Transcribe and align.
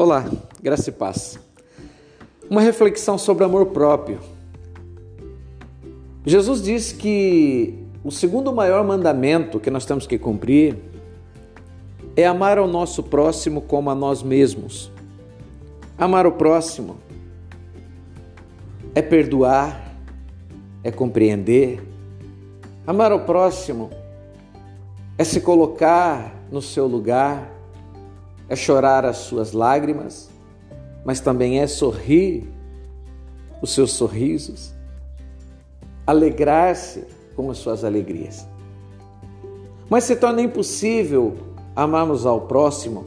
Olá, 0.00 0.24
graça 0.62 0.90
e 0.90 0.92
paz. 0.92 1.40
Uma 2.48 2.60
reflexão 2.60 3.18
sobre 3.18 3.42
amor 3.42 3.66
próprio. 3.66 4.20
Jesus 6.24 6.62
disse 6.62 6.94
que 6.94 7.76
o 8.04 8.12
segundo 8.12 8.52
maior 8.52 8.84
mandamento 8.84 9.58
que 9.58 9.72
nós 9.72 9.84
temos 9.84 10.06
que 10.06 10.16
cumprir 10.16 10.78
é 12.14 12.24
amar 12.24 12.58
ao 12.58 12.68
nosso 12.68 13.02
próximo 13.02 13.60
como 13.60 13.90
a 13.90 13.94
nós 13.96 14.22
mesmos. 14.22 14.88
Amar 15.98 16.28
o 16.28 16.32
próximo 16.32 16.98
é 18.94 19.02
perdoar, 19.02 19.96
é 20.84 20.92
compreender. 20.92 21.82
Amar 22.86 23.12
o 23.12 23.24
próximo 23.24 23.90
é 25.18 25.24
se 25.24 25.40
colocar 25.40 26.36
no 26.52 26.62
seu 26.62 26.86
lugar 26.86 27.57
é 28.48 28.56
chorar 28.56 29.04
as 29.04 29.18
suas 29.18 29.52
lágrimas, 29.52 30.30
mas 31.04 31.20
também 31.20 31.60
é 31.60 31.66
sorrir 31.66 32.48
os 33.60 33.70
seus 33.70 33.92
sorrisos, 33.92 34.72
alegrar-se 36.06 37.04
com 37.36 37.50
as 37.50 37.58
suas 37.58 37.84
alegrias. 37.84 38.46
Mas 39.90 40.04
se 40.04 40.16
torna 40.16 40.42
impossível 40.42 41.36
amarmos 41.74 42.26
ao 42.26 42.42
próximo 42.42 43.04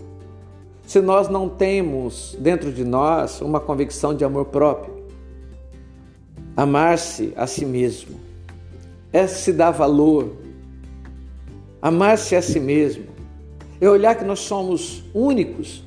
se 0.86 1.00
nós 1.00 1.30
não 1.30 1.48
temos 1.48 2.36
dentro 2.39 2.72
de 2.72 2.84
nós 2.84 3.39
uma 3.42 3.59
convicção 3.59 4.14
de 4.14 4.26
amor 4.26 4.45
próprio. 4.45 5.05
Amar-se 6.55 7.34
a 7.38 7.48
si 7.48 7.66
mesmo 7.66 8.20
é 9.14 9.26
se 9.26 9.53
dar 9.53 9.72
valor. 9.72 10.31
Amar-se 11.81 12.36
a 12.36 12.42
si 12.42 12.59
mesmo 12.59 13.10
é 13.81 13.90
olhar 13.90 14.13
que 14.16 14.23
nós 14.23 14.39
somos 14.42 15.03
únicos 15.11 15.83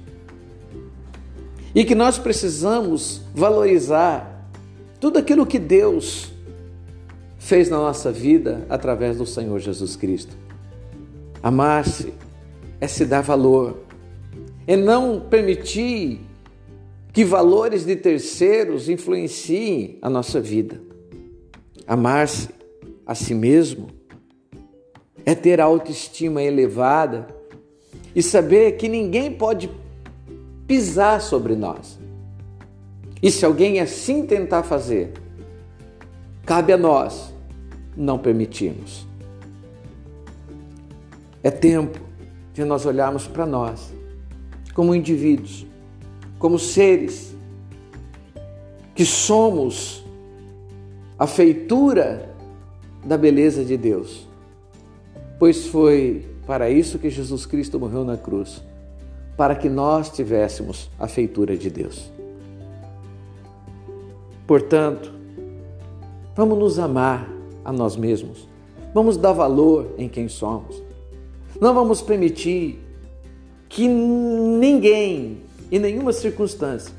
e 1.72 1.84
que 1.84 1.94
nós 1.94 2.18
precisamos 2.18 3.22
valorizar 3.32 4.50
tudo 4.98 5.18
aquilo 5.18 5.46
que 5.46 5.60
Deus 5.60 6.33
fez 7.38 7.70
na 7.70 7.77
nossa 7.77 8.10
vida 8.10 8.66
através 8.68 9.18
do 9.18 9.24
Senhor 9.24 9.60
Jesus 9.60 9.94
Cristo. 9.94 10.36
Amar-se 11.41 12.12
é 12.80 12.88
se 12.88 13.05
dar 13.05 13.20
valor, 13.20 13.84
é 14.66 14.77
não 14.77 15.20
permitir 15.20 16.20
que 17.12 17.24
valores 17.24 17.84
de 17.84 17.94
terceiros 17.94 18.88
influenciem 18.88 19.98
a 20.02 20.11
nossa 20.11 20.40
vida. 20.40 20.80
Amar-se 21.86 22.48
a 23.06 23.14
si 23.14 23.34
mesmo 23.34 23.88
é 25.24 25.34
ter 25.34 25.61
autoestima 25.61 26.42
elevada 26.42 27.43
e 28.14 28.22
saber 28.22 28.72
que 28.72 28.88
ninguém 28.88 29.32
pode 29.32 29.70
pisar 30.66 31.20
sobre 31.20 31.54
nós. 31.54 31.98
E 33.22 33.30
se 33.30 33.44
alguém 33.44 33.80
assim 33.80 34.26
tentar 34.26 34.62
fazer, 34.62 35.12
cabe 36.44 36.72
a 36.72 36.76
nós 36.76 37.32
não 37.96 38.18
permitirmos. 38.18 39.06
É 41.42 41.50
tempo 41.50 41.98
de 42.52 42.64
nós 42.64 42.86
olharmos 42.86 43.26
para 43.26 43.44
nós 43.44 43.92
como 44.74 44.94
indivíduos, 44.94 45.66
como 46.38 46.58
seres 46.58 47.34
que 48.94 49.04
somos 49.04 50.04
a 51.18 51.26
feitura 51.26 52.34
da 53.04 53.16
beleza 53.16 53.64
de 53.64 53.76
Deus, 53.76 54.26
pois 55.38 55.66
foi 55.66 56.33
para 56.46 56.70
isso 56.70 56.98
que 56.98 57.08
Jesus 57.08 57.46
Cristo 57.46 57.78
morreu 57.78 58.04
na 58.04 58.16
cruz, 58.16 58.62
para 59.36 59.54
que 59.54 59.68
nós 59.68 60.10
tivéssemos 60.10 60.90
a 60.98 61.08
feitura 61.08 61.56
de 61.56 61.70
Deus. 61.70 62.10
Portanto, 64.46 65.12
vamos 66.36 66.58
nos 66.58 66.78
amar 66.78 67.28
a 67.64 67.72
nós 67.72 67.96
mesmos, 67.96 68.46
vamos 68.92 69.16
dar 69.16 69.33
valor 69.33 69.94
em 69.96 70.08
quem 70.08 70.28
somos. 70.28 70.83
Não 71.60 71.72
vamos 71.72 72.02
permitir 72.02 72.78
que 73.68 73.88
ninguém, 73.88 75.38
em 75.72 75.78
nenhuma 75.78 76.12
circunstância, 76.12 76.92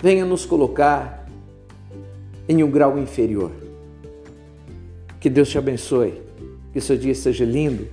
venha 0.00 0.24
nos 0.24 0.46
colocar 0.46 1.28
em 2.48 2.62
um 2.62 2.70
grau 2.70 2.98
inferior. 2.98 3.50
Que 5.20 5.28
Deus 5.28 5.48
te 5.48 5.58
abençoe, 5.58 6.20
que 6.72 6.80
seu 6.80 6.96
dia 6.96 7.14
seja 7.14 7.44
lindo 7.44 7.86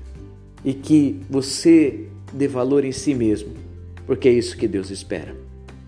e 0.63 0.73
que 0.73 1.21
você 1.29 2.07
dê 2.33 2.47
valor 2.47 2.83
em 2.85 2.91
si 2.91 3.13
mesmo, 3.13 3.53
porque 4.05 4.29
é 4.29 4.31
isso 4.31 4.57
que 4.57 4.67
Deus 4.67 4.89
espera. 4.89 5.35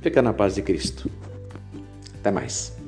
Fica 0.01 0.21
na 0.21 0.33
paz 0.33 0.55
de 0.55 0.61
Cristo. 0.61 1.09
Até 2.15 2.31
mais. 2.31 2.80